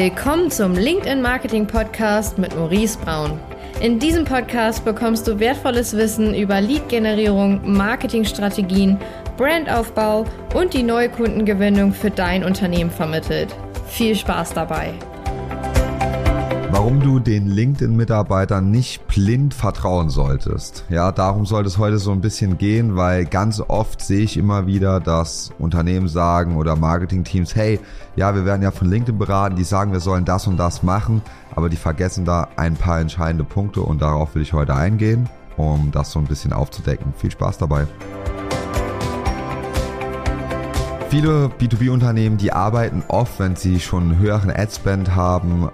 Willkommen 0.00 0.48
zum 0.48 0.74
LinkedIn 0.74 1.20
Marketing 1.20 1.66
Podcast 1.66 2.38
mit 2.38 2.54
Maurice 2.54 2.96
Braun. 3.00 3.40
In 3.80 3.98
diesem 3.98 4.24
Podcast 4.24 4.84
bekommst 4.84 5.26
du 5.26 5.40
wertvolles 5.40 5.96
Wissen 5.96 6.36
über 6.36 6.60
Lead-Generierung, 6.60 7.60
Marketingstrategien, 7.64 8.96
Brandaufbau 9.36 10.24
und 10.54 10.72
die 10.72 10.84
neue 10.84 11.08
Kundengewinnung 11.08 11.92
für 11.92 12.12
dein 12.12 12.44
Unternehmen 12.44 12.92
vermittelt. 12.92 13.52
Viel 13.88 14.14
Spaß 14.14 14.54
dabei! 14.54 14.94
Warum 16.88 17.02
du 17.02 17.20
den 17.20 17.48
LinkedIn-Mitarbeitern 17.48 18.70
nicht 18.70 19.06
blind 19.08 19.52
vertrauen 19.52 20.08
solltest. 20.08 20.86
Ja, 20.88 21.12
darum 21.12 21.44
sollte 21.44 21.68
es 21.68 21.76
heute 21.76 21.98
so 21.98 22.12
ein 22.12 22.22
bisschen 22.22 22.56
gehen, 22.56 22.96
weil 22.96 23.26
ganz 23.26 23.60
oft 23.60 24.00
sehe 24.00 24.22
ich 24.22 24.38
immer 24.38 24.66
wieder, 24.66 24.98
dass 24.98 25.50
Unternehmen 25.58 26.08
sagen 26.08 26.56
oder 26.56 26.76
Marketingteams, 26.76 27.54
hey, 27.54 27.78
ja, 28.16 28.34
wir 28.34 28.46
werden 28.46 28.62
ja 28.62 28.70
von 28.70 28.88
LinkedIn 28.88 29.18
beraten, 29.18 29.54
die 29.54 29.64
sagen, 29.64 29.92
wir 29.92 30.00
sollen 30.00 30.24
das 30.24 30.46
und 30.46 30.56
das 30.56 30.82
machen, 30.82 31.20
aber 31.54 31.68
die 31.68 31.76
vergessen 31.76 32.24
da 32.24 32.48
ein 32.56 32.74
paar 32.74 33.00
entscheidende 33.00 33.44
Punkte 33.44 33.82
und 33.82 34.00
darauf 34.00 34.34
will 34.34 34.40
ich 34.40 34.54
heute 34.54 34.74
eingehen, 34.74 35.28
um 35.58 35.90
das 35.92 36.10
so 36.10 36.18
ein 36.18 36.24
bisschen 36.24 36.54
aufzudecken. 36.54 37.12
Viel 37.18 37.30
Spaß 37.30 37.58
dabei. 37.58 37.86
Viele 41.10 41.50
B2B-Unternehmen, 41.60 42.38
die 42.38 42.54
arbeiten 42.54 43.02
oft, 43.08 43.38
wenn 43.40 43.56
sie 43.56 43.78
schon 43.78 44.04
einen 44.04 44.18
höheren 44.18 44.50
Adspend 44.50 45.14
haben, 45.14 45.68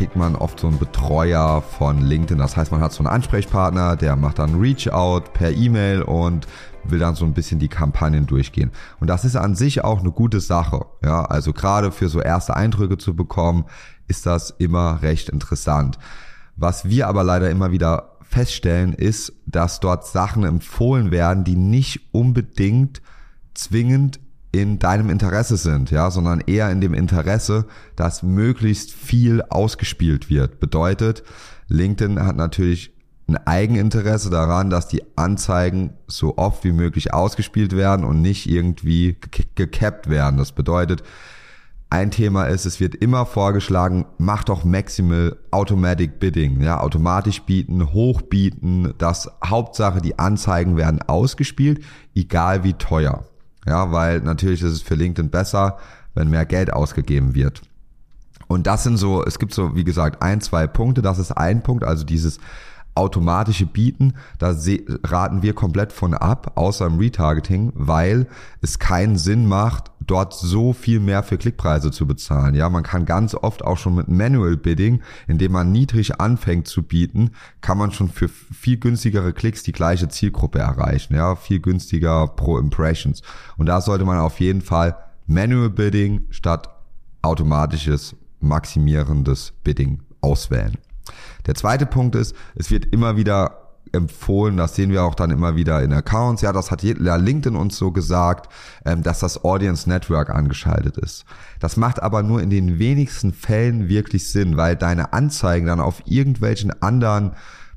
kriegt 0.00 0.16
man 0.16 0.34
oft 0.34 0.58
so 0.58 0.66
einen 0.66 0.78
Betreuer 0.78 1.60
von 1.60 2.00
LinkedIn. 2.00 2.38
Das 2.38 2.56
heißt, 2.56 2.72
man 2.72 2.80
hat 2.80 2.90
so 2.90 3.00
einen 3.00 3.12
Ansprechpartner, 3.12 3.96
der 3.96 4.16
macht 4.16 4.38
dann 4.38 4.58
Reach-out 4.58 5.34
per 5.34 5.50
E-Mail 5.52 6.00
und 6.00 6.46
will 6.84 6.98
dann 6.98 7.16
so 7.16 7.26
ein 7.26 7.34
bisschen 7.34 7.58
die 7.58 7.68
Kampagnen 7.68 8.26
durchgehen. 8.26 8.70
Und 8.98 9.08
das 9.08 9.26
ist 9.26 9.36
an 9.36 9.54
sich 9.54 9.84
auch 9.84 10.00
eine 10.00 10.10
gute 10.10 10.40
Sache. 10.40 10.86
Ja, 11.04 11.26
also 11.26 11.52
gerade 11.52 11.92
für 11.92 12.08
so 12.08 12.22
erste 12.22 12.56
Eindrücke 12.56 12.96
zu 12.96 13.14
bekommen, 13.14 13.66
ist 14.08 14.24
das 14.24 14.54
immer 14.56 15.02
recht 15.02 15.28
interessant. 15.28 15.98
Was 16.56 16.86
wir 16.86 17.06
aber 17.06 17.22
leider 17.22 17.50
immer 17.50 17.70
wieder 17.70 18.16
feststellen, 18.22 18.94
ist, 18.94 19.34
dass 19.44 19.80
dort 19.80 20.06
Sachen 20.06 20.44
empfohlen 20.44 21.10
werden, 21.10 21.44
die 21.44 21.56
nicht 21.56 22.08
unbedingt 22.12 23.02
zwingend 23.52 24.18
in 24.52 24.78
deinem 24.78 25.10
Interesse 25.10 25.56
sind, 25.56 25.90
ja, 25.90 26.10
sondern 26.10 26.40
eher 26.40 26.70
in 26.70 26.80
dem 26.80 26.94
Interesse, 26.94 27.66
dass 27.96 28.22
möglichst 28.22 28.92
viel 28.92 29.42
ausgespielt 29.42 30.28
wird. 30.28 30.58
Bedeutet, 30.58 31.22
LinkedIn 31.68 32.24
hat 32.24 32.36
natürlich 32.36 32.92
ein 33.28 33.36
Eigeninteresse 33.46 34.28
daran, 34.28 34.70
dass 34.70 34.88
die 34.88 35.02
Anzeigen 35.16 35.92
so 36.08 36.36
oft 36.36 36.64
wie 36.64 36.72
möglich 36.72 37.14
ausgespielt 37.14 37.76
werden 37.76 38.04
und 38.04 38.20
nicht 38.20 38.50
irgendwie 38.50 39.16
gecapped 39.54 40.10
werden. 40.10 40.36
Das 40.36 40.50
bedeutet, 40.50 41.04
ein 41.92 42.12
Thema 42.12 42.44
ist, 42.44 42.66
es 42.66 42.78
wird 42.78 42.94
immer 42.94 43.26
vorgeschlagen, 43.26 44.06
mach 44.18 44.44
doch 44.44 44.64
Maximal 44.64 45.36
Automatic 45.50 46.20
Bidding, 46.20 46.60
ja, 46.60 46.80
automatisch 46.80 47.42
bieten, 47.42 47.92
hochbieten, 47.92 48.94
das 48.98 49.28
Hauptsache 49.44 50.00
die 50.00 50.16
Anzeigen 50.18 50.76
werden 50.76 51.02
ausgespielt, 51.02 51.84
egal 52.14 52.62
wie 52.62 52.74
teuer. 52.74 53.24
Ja, 53.66 53.92
weil 53.92 54.20
natürlich 54.20 54.62
ist 54.62 54.72
es 54.72 54.82
für 54.82 54.94
LinkedIn 54.94 55.30
besser, 55.30 55.78
wenn 56.14 56.30
mehr 56.30 56.46
Geld 56.46 56.72
ausgegeben 56.72 57.34
wird. 57.34 57.62
Und 58.48 58.66
das 58.66 58.82
sind 58.82 58.96
so, 58.96 59.24
es 59.24 59.38
gibt 59.38 59.54
so, 59.54 59.76
wie 59.76 59.84
gesagt, 59.84 60.22
ein, 60.22 60.40
zwei 60.40 60.66
Punkte. 60.66 61.02
Das 61.02 61.18
ist 61.18 61.32
ein 61.32 61.62
Punkt, 61.62 61.84
also 61.84 62.04
dieses 62.04 62.40
automatische 62.94 63.66
Bieten, 63.66 64.14
da 64.38 64.54
raten 65.04 65.42
wir 65.42 65.54
komplett 65.54 65.92
von 65.92 66.14
ab, 66.14 66.52
außer 66.56 66.86
im 66.86 66.98
Retargeting, 66.98 67.72
weil 67.74 68.26
es 68.60 68.78
keinen 68.78 69.16
Sinn 69.16 69.46
macht, 69.46 69.90
dort 70.00 70.34
so 70.34 70.72
viel 70.72 71.00
mehr 71.00 71.22
für 71.22 71.38
Klickpreise 71.38 71.90
zu 71.90 72.06
bezahlen. 72.06 72.54
Ja, 72.54 72.68
man 72.68 72.82
kann 72.82 73.04
ganz 73.06 73.34
oft 73.34 73.64
auch 73.64 73.78
schon 73.78 73.94
mit 73.94 74.08
Manual 74.08 74.56
Bidding, 74.56 75.02
indem 75.28 75.52
man 75.52 75.72
niedrig 75.72 76.20
anfängt 76.20 76.66
zu 76.66 76.82
bieten, 76.82 77.30
kann 77.60 77.78
man 77.78 77.92
schon 77.92 78.08
für 78.08 78.28
viel 78.28 78.78
günstigere 78.78 79.32
Klicks 79.32 79.62
die 79.62 79.72
gleiche 79.72 80.08
Zielgruppe 80.08 80.58
erreichen. 80.58 81.14
Ja, 81.14 81.36
viel 81.36 81.60
günstiger 81.60 82.26
pro 82.26 82.58
Impressions. 82.58 83.22
Und 83.56 83.66
da 83.66 83.80
sollte 83.80 84.04
man 84.04 84.18
auf 84.18 84.40
jeden 84.40 84.62
Fall 84.62 84.96
Manual 85.26 85.70
Bidding 85.70 86.26
statt 86.30 86.68
automatisches 87.22 88.16
maximierendes 88.40 89.52
Bidding 89.62 90.00
auswählen. 90.20 90.76
Der 91.46 91.54
zweite 91.54 91.86
Punkt 91.86 92.14
ist, 92.14 92.34
es 92.54 92.70
wird 92.70 92.86
immer 92.86 93.16
wieder 93.16 93.70
empfohlen, 93.92 94.56
das 94.56 94.76
sehen 94.76 94.90
wir 94.90 95.02
auch 95.02 95.14
dann 95.14 95.30
immer 95.30 95.56
wieder 95.56 95.82
in 95.82 95.92
Accounts, 95.92 96.42
ja, 96.42 96.52
das 96.52 96.70
hat 96.70 96.82
LinkedIn 97.18 97.56
uns 97.56 97.76
so 97.76 97.90
gesagt, 97.90 98.52
ähm, 98.84 99.02
dass 99.02 99.18
das 99.18 99.44
Audience 99.44 99.88
Network 99.88 100.30
angeschaltet 100.30 100.96
ist. 100.96 101.24
Das 101.58 101.76
macht 101.76 102.02
aber 102.02 102.22
nur 102.22 102.40
in 102.40 102.50
den 102.50 102.78
wenigsten 102.78 103.32
Fällen 103.32 103.88
wirklich 103.88 104.30
Sinn, 104.30 104.56
weil 104.56 104.76
deine 104.76 105.12
Anzeigen 105.12 105.66
dann 105.66 105.80
auf 105.80 106.02
irgendwelchen 106.04 106.82
anderen 106.82 107.32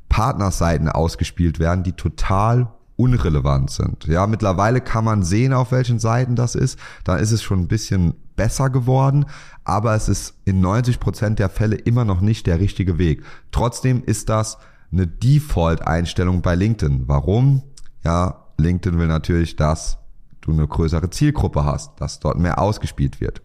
Partnerseiten 0.10 0.90
ausgespielt 0.90 1.60
werden, 1.60 1.84
die 1.84 1.94
total 1.94 2.68
unrelevant 2.96 3.72
sind. 3.72 4.06
Ja, 4.06 4.28
mittlerweile 4.28 4.82
kann 4.82 5.06
man 5.06 5.24
sehen, 5.24 5.54
auf 5.54 5.72
welchen 5.72 6.00
Seiten 6.00 6.36
das 6.36 6.56
ist. 6.56 6.78
Da 7.04 7.16
ist 7.16 7.32
es 7.32 7.42
schon 7.42 7.62
ein 7.62 7.68
bisschen 7.68 8.14
besser 8.36 8.70
geworden, 8.70 9.26
aber 9.64 9.96
es 9.96 10.10
ist 10.10 10.36
in 10.46 10.62
90 10.62 11.00
Prozent 11.00 11.40
der 11.40 11.50
Fälle 11.50 11.76
immer 11.76 12.06
noch 12.06 12.22
nicht 12.22 12.48
der 12.48 12.60
richtige 12.60 12.98
Weg. 12.98 13.24
Trotzdem 13.52 14.04
ist 14.04 14.30
das 14.30 14.58
eine 14.92 15.08
Default-Einstellung 15.08 16.42
bei 16.42 16.56
LinkedIn. 16.56 17.08
Warum? 17.08 17.64
Ja, 18.04 18.48
LinkedIn 18.58 19.00
will 19.00 19.08
natürlich, 19.08 19.56
dass 19.56 19.98
du 20.42 20.52
eine 20.52 20.68
größere 20.68 21.10
Zielgruppe 21.10 21.66
hast, 21.66 22.00
dass 22.00 22.20
dort 22.20 22.38
mehr 22.38 22.60
ausgespielt 22.60 23.22
wird. 23.22 23.42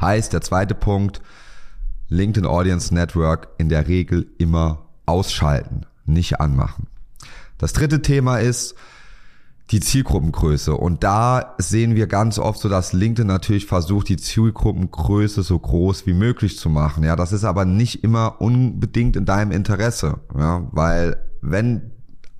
Heißt, 0.00 0.32
der 0.32 0.42
zweite 0.42 0.74
Punkt, 0.74 1.22
LinkedIn 2.08 2.46
Audience 2.46 2.94
Network 2.94 3.48
in 3.58 3.68
der 3.68 3.88
Regel 3.88 4.26
immer 4.38 4.86
ausschalten, 5.06 5.86
nicht 6.04 6.40
anmachen. 6.40 6.86
Das 7.58 7.72
dritte 7.72 8.02
Thema 8.02 8.38
ist, 8.38 8.74
die 9.70 9.80
Zielgruppengröße. 9.80 10.76
Und 10.76 11.02
da 11.02 11.54
sehen 11.58 11.96
wir 11.96 12.06
ganz 12.06 12.38
oft 12.38 12.60
so, 12.60 12.68
dass 12.68 12.92
LinkedIn 12.92 13.26
natürlich 13.26 13.66
versucht, 13.66 14.08
die 14.08 14.16
Zielgruppengröße 14.16 15.42
so 15.42 15.58
groß 15.58 16.06
wie 16.06 16.14
möglich 16.14 16.58
zu 16.58 16.70
machen. 16.70 17.02
Ja, 17.02 17.16
das 17.16 17.32
ist 17.32 17.44
aber 17.44 17.64
nicht 17.64 18.04
immer 18.04 18.40
unbedingt 18.40 19.16
in 19.16 19.24
deinem 19.24 19.50
Interesse. 19.50 20.20
Ja, 20.38 20.68
weil 20.70 21.16
wenn 21.40 21.90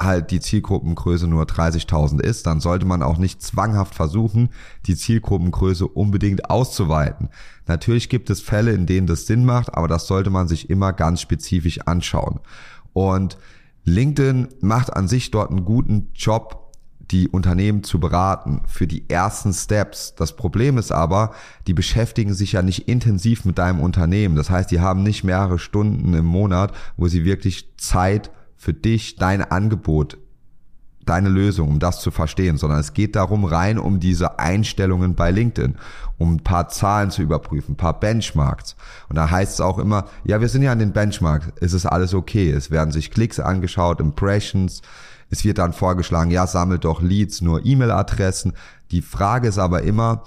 halt 0.01 0.31
die 0.31 0.41
Zielgruppengröße 0.41 1.27
nur 1.27 1.45
30.000 1.45 2.21
ist, 2.21 2.47
dann 2.47 2.61
sollte 2.61 2.85
man 2.87 3.03
auch 3.03 3.17
nicht 3.17 3.43
zwanghaft 3.43 3.95
versuchen, 3.95 4.51
die 4.87 4.95
Zielgruppengröße 4.95 5.87
unbedingt 5.87 6.51
auszuweiten. 6.51 7.31
Natürlich 7.67 8.09
gibt 8.09 8.29
es 8.31 8.43
Fälle, 8.43 8.73
in 8.73 8.87
denen 8.87 9.07
das 9.07 9.27
Sinn 9.27 9.45
macht, 9.45 9.75
aber 9.75 9.89
das 9.89 10.07
sollte 10.07 10.31
man 10.31 10.49
sich 10.49 10.69
immer 10.69 10.93
ganz 10.93 11.23
spezifisch 11.23 11.81
anschauen. 11.87 12.41
Und 12.93 13.39
LinkedIn 13.87 14.49
macht 14.61 14.95
an 14.95 15.09
sich 15.09 15.31
dort 15.31 15.51
einen 15.51 15.65
guten 15.65 16.11
Job, 16.15 16.73
die 17.13 17.29
Unternehmen 17.29 17.85
zu 17.85 18.01
beraten 18.01 18.63
für 18.67 18.89
die 18.89 19.09
ersten 19.09 19.53
Steps. 19.53 20.17
Das 20.17 20.35
Problem 20.35 20.77
ist 20.77 20.91
aber, 20.91 21.31
die 21.69 21.73
beschäftigen 21.73 22.35
sich 22.35 22.53
ja 22.53 22.63
nicht 22.63 22.89
intensiv 22.89 23.45
mit 23.45 23.59
deinem 23.59 23.81
Unternehmen. 23.81 24.35
Das 24.35 24.51
heißt, 24.51 24.73
die 24.73 24.81
haben 24.81 25.05
nicht 25.05 25.23
mehrere 25.23 25.61
Stunden 25.61 26.15
im 26.15 26.25
Monat, 26.25 26.73
wo 26.97 27.07
sie 27.07 27.25
wirklich 27.25 27.77
Zeit 27.77 28.33
für 28.57 28.75
dich, 28.75 29.15
dein 29.17 29.43
Angebot, 29.43 30.19
deine 31.07 31.29
Lösung, 31.29 31.69
um 31.69 31.79
das 31.79 32.01
zu 32.01 32.11
verstehen, 32.11 32.59
sondern 32.59 32.81
es 32.81 32.93
geht 32.93 33.17
darum 33.17 33.45
rein 33.45 33.79
um 33.79 34.01
diese 34.01 34.39
Einstellungen 34.39 35.15
bei 35.15 35.31
LinkedIn, 35.31 35.77
um 36.19 36.35
ein 36.35 36.43
paar 36.43 36.69
Zahlen 36.69 37.11
zu 37.11 37.23
überprüfen, 37.23 37.73
ein 37.73 37.77
paar 37.77 37.99
Benchmarks. 37.99 38.77
Und 39.09 39.17
da 39.17 39.31
heißt 39.31 39.55
es 39.55 39.61
auch 39.61 39.79
immer, 39.79 40.07
ja, 40.25 40.41
wir 40.41 40.49
sind 40.49 40.63
ja 40.63 40.73
an 40.73 40.79
den 40.79 40.93
Benchmarks, 40.93 41.49
es 41.61 41.73
ist 41.73 41.87
alles 41.87 42.13
okay. 42.13 42.51
Es 42.51 42.71
werden 42.71 42.91
sich 42.91 43.11
Klicks 43.11 43.41
angeschaut, 43.41 44.01
Impressions, 44.01 44.83
es 45.31 45.45
wird 45.45 45.59
dann 45.59 45.73
vorgeschlagen, 45.73 46.31
ja, 46.31 46.47
sammelt 46.47 46.85
doch 46.85 47.03
Leads, 47.03 47.41
nur 47.41 47.65
E-Mail-Adressen. 47.65 48.53
Die 48.91 49.03
Frage 49.03 49.49
ist 49.49 49.59
aber 49.59 49.83
immer, 49.83 50.23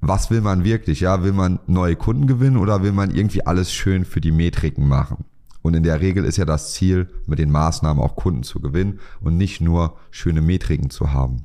was 0.00 0.30
will 0.30 0.40
man 0.40 0.64
wirklich? 0.64 1.00
Ja, 1.00 1.22
will 1.22 1.32
man 1.32 1.58
neue 1.66 1.96
Kunden 1.96 2.26
gewinnen 2.26 2.56
oder 2.56 2.82
will 2.82 2.92
man 2.92 3.10
irgendwie 3.10 3.46
alles 3.46 3.72
schön 3.72 4.04
für 4.04 4.20
die 4.20 4.32
Metriken 4.32 4.86
machen? 4.86 5.24
Und 5.66 5.74
in 5.74 5.82
der 5.82 6.00
Regel 6.00 6.24
ist 6.24 6.36
ja 6.36 6.44
das 6.44 6.74
Ziel, 6.74 7.08
mit 7.26 7.40
den 7.40 7.50
Maßnahmen 7.50 8.00
auch 8.00 8.14
Kunden 8.14 8.44
zu 8.44 8.60
gewinnen 8.60 9.00
und 9.20 9.36
nicht 9.36 9.60
nur 9.60 9.96
schöne 10.12 10.40
Metriken 10.40 10.90
zu 10.90 11.12
haben. 11.12 11.42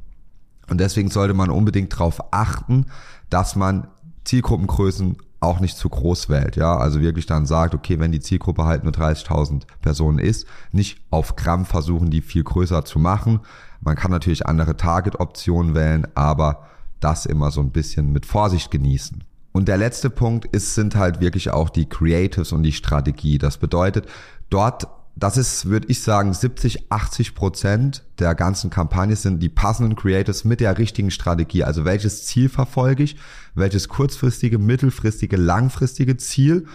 Und 0.69 0.79
deswegen 0.79 1.09
sollte 1.09 1.33
man 1.33 1.49
unbedingt 1.49 1.91
darauf 1.91 2.31
achten, 2.31 2.85
dass 3.31 3.55
man 3.55 3.87
Zielgruppengrößen 4.23 5.17
auch 5.39 5.59
nicht 5.59 5.75
zu 5.75 5.89
groß 5.89 6.29
wählt, 6.29 6.55
ja, 6.55 6.77
also 6.77 7.01
wirklich 7.01 7.25
dann 7.25 7.47
sagt, 7.47 7.73
okay, 7.73 7.99
wenn 7.99 8.11
die 8.11 8.19
Zielgruppe 8.19 8.65
halt 8.65 8.83
nur 8.83 8.93
30.000 8.93 9.63
Personen 9.81 10.19
ist, 10.19 10.45
nicht 10.71 11.01
auf 11.09 11.35
Gramm 11.35 11.65
versuchen, 11.65 12.11
die 12.11 12.21
viel 12.21 12.43
größer 12.43 12.85
zu 12.85 12.99
machen. 12.99 13.39
Man 13.79 13.95
kann 13.95 14.11
natürlich 14.11 14.45
andere 14.45 14.77
Target-Optionen 14.77 15.73
wählen, 15.73 16.05
aber 16.13 16.67
das 16.99 17.25
immer 17.25 17.49
so 17.49 17.59
ein 17.59 17.71
bisschen 17.71 18.13
mit 18.13 18.27
Vorsicht 18.27 18.69
genießen. 18.69 19.23
Und 19.51 19.67
der 19.67 19.77
letzte 19.77 20.09
Punkt 20.09 20.45
ist, 20.45 20.75
sind 20.75 20.95
halt 20.95 21.19
wirklich 21.19 21.51
auch 21.51 21.69
die 21.69 21.87
Creatives 21.87 22.51
und 22.51 22.63
die 22.63 22.71
Strategie. 22.71 23.37
Das 23.37 23.57
bedeutet, 23.57 24.07
dort 24.49 24.87
das 25.15 25.37
ist, 25.37 25.65
würde 25.65 25.87
ich 25.89 26.01
sagen, 26.01 26.33
70, 26.33 26.91
80 26.91 27.35
Prozent 27.35 28.03
der 28.19 28.33
ganzen 28.33 28.69
Kampagne 28.69 29.15
sind 29.15 29.39
die 29.39 29.49
passenden 29.49 29.95
Creators 29.95 30.45
mit 30.45 30.61
der 30.61 30.77
richtigen 30.77 31.11
Strategie. 31.11 31.63
Also 31.63 31.85
welches 31.85 32.25
Ziel 32.25 32.49
verfolge 32.49 33.03
ich, 33.03 33.17
welches 33.53 33.89
kurzfristige, 33.89 34.57
mittelfristige, 34.57 35.37
langfristige 35.37 36.17
Ziel 36.17 36.65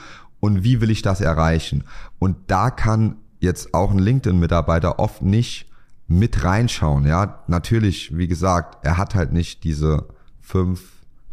und 0.41 0.65
wie 0.65 0.81
will 0.81 0.91
ich 0.91 1.03
das 1.03 1.21
erreichen? 1.21 1.85
Und 2.19 2.37
da 2.47 2.71
kann 2.71 3.17
jetzt 3.41 3.75
auch 3.75 3.91
ein 3.91 3.99
LinkedIn-Mitarbeiter 3.99 4.99
oft 4.99 5.23
nicht 5.23 5.67
mit 6.07 6.45
reinschauen. 6.45 7.07
Ja, 7.07 7.43
natürlich, 7.49 8.17
wie 8.17 8.29
gesagt, 8.29 8.85
er 8.85 8.97
hat 8.97 9.15
halt 9.15 9.33
nicht 9.33 9.65
diese 9.65 10.07
fünf, 10.41 10.83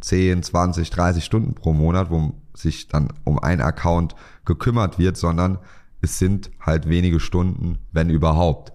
zehn, 0.04 0.44
zwanzig, 0.44 0.90
dreißig 0.90 1.24
Stunden 1.24 1.56
pro 1.56 1.74
Monat, 1.74 2.12
wo 2.12 2.34
sich 2.54 2.90
dann 2.90 3.08
um 3.24 3.40
einen 3.40 3.62
Account 3.62 4.16
gekümmert 4.46 5.00
wird, 5.00 5.18
sondern 5.18 5.58
es 6.02 6.20
sind 6.20 6.52
halt 6.60 6.90
wenige 6.90 7.22
Stunden, 7.22 7.80
wenn 7.94 8.10
überhaupt. 8.10 8.74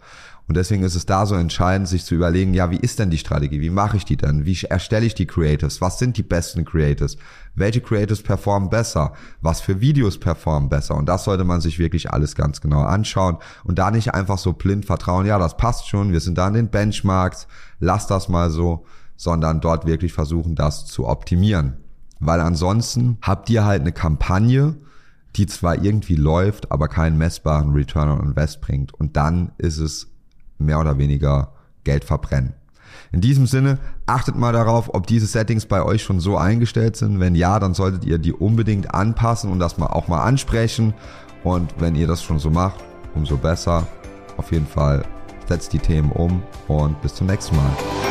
Und 0.48 0.56
deswegen 0.56 0.82
ist 0.82 0.94
es 0.94 1.04
da 1.04 1.26
so 1.26 1.34
entscheidend, 1.34 1.86
sich 1.86 2.06
zu 2.06 2.14
überlegen, 2.14 2.54
ja, 2.54 2.70
wie 2.70 2.78
ist 2.78 2.98
denn 2.98 3.10
die 3.10 3.19
Strategie? 3.19 3.60
Wie 3.60 3.69
mache 3.69 3.98
ich 3.98 4.06
die 4.06 4.16
denn? 4.16 4.46
Wie 4.46 4.58
erstelle 4.64 5.04
ich 5.04 5.14
die 5.14 5.26
Creators? 5.26 5.82
Was 5.82 5.98
sind 5.98 6.16
die 6.16 6.22
besten 6.22 6.64
Creators? 6.64 7.19
Welche 7.54 7.82
Creators 7.82 8.22
performen 8.22 8.70
besser? 8.70 9.12
Was 9.42 9.60
für 9.60 9.82
Videos 9.82 10.19
performen 10.19 10.70
besser? 10.70 10.94
Und 10.94 11.06
das 11.06 11.25
sollte 11.25 11.44
man 11.44 11.60
sich 11.60 11.78
wirklich 11.78 12.10
alles 12.10 12.34
ganz 12.34 12.62
genau 12.62 12.80
anschauen 12.80 13.36
und 13.64 13.78
da 13.78 13.90
nicht 13.90 14.14
einfach 14.14 14.38
so 14.38 14.54
blind 14.54 14.86
vertrauen, 14.86 15.26
ja, 15.26 15.38
das 15.38 15.58
passt 15.58 15.86
schon, 15.86 16.12
wir 16.12 16.20
sind 16.20 16.38
da 16.38 16.46
an 16.46 16.54
den 16.54 16.70
Benchmarks, 16.70 17.46
lass 17.78 18.06
das 18.06 18.30
mal 18.30 18.48
so, 18.48 18.86
sondern 19.19 19.61
dort 19.61 19.85
wirklich 19.85 20.15
versuchen, 20.15 20.55
das 20.55 20.87
zu 20.87 21.06
optimieren. 21.06 21.75
Weil 22.20 22.41
ansonsten 22.41 23.19
habt 23.20 23.50
ihr 23.50 23.65
halt 23.65 23.82
eine 23.82 23.93
Kampagne, 23.93 24.76
die 25.37 25.47
zwar 25.47 25.82
irgendwie 25.82 26.15
läuft, 26.15 26.73
aber 26.73 26.88
keinen 26.88 27.19
messbaren 27.19 27.73
Return 27.73 28.09
on 28.09 28.20
Invest 28.20 28.61
bringt. 28.61 28.94
Und 28.94 29.17
dann 29.17 29.53
ist 29.59 29.79
es 29.79 30.06
mehr 30.59 30.81
oder 30.81 30.99
weniger 30.99 31.53
Geld 31.85 32.05
verbrennen. 32.05 32.55
In 33.12 33.20
diesem 33.20 33.47
Sinne, 33.47 33.79
achtet 34.06 34.37
mal 34.37 34.53
darauf, 34.53 34.94
ob 34.94 35.06
diese 35.06 35.26
Settings 35.26 35.67
bei 35.67 35.82
euch 35.82 36.03
schon 36.03 36.21
so 36.21 36.37
eingestellt 36.37 36.97
sind. 36.97 37.21
Wenn 37.21 37.35
ja, 37.35 37.59
dann 37.59 37.75
solltet 37.75 38.05
ihr 38.05 38.19
die 38.19 38.32
unbedingt 38.32 38.94
anpassen 38.94 39.50
und 39.50 39.59
das 39.59 39.79
mal 39.79 39.87
auch 39.87 40.09
mal 40.09 40.23
ansprechen. 40.23 40.94
Und 41.43 41.75
wenn 41.79 41.94
ihr 41.94 42.06
das 42.06 42.23
schon 42.23 42.38
so 42.38 42.50
macht, 42.50 42.85
umso 43.14 43.37
besser. 43.37 43.87
Auf 44.37 44.53
jeden 44.53 44.67
Fall 44.67 45.05
setzt 45.49 45.73
die 45.73 45.79
Themen 45.79 46.12
um 46.12 46.43
und 46.69 47.00
bis 47.03 47.14
zum 47.14 47.26
nächsten 47.26 47.56
Mal. 47.56 48.07